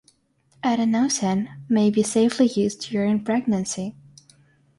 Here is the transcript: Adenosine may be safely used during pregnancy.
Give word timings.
Adenosine 0.63 1.57
may 1.69 1.91
be 1.91 2.01
safely 2.01 2.47
used 2.47 2.89
during 2.89 3.23
pregnancy. 3.23 3.95